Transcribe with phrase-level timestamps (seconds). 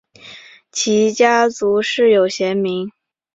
[0.71, 2.91] 其家族世有贤名。